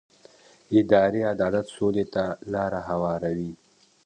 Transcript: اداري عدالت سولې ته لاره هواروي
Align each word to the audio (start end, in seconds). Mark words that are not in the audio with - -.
اداري 0.79 1.21
عدالت 1.31 1.65
سولې 1.75 2.05
ته 2.13 2.23
لاره 2.53 2.81
هواروي 2.89 3.51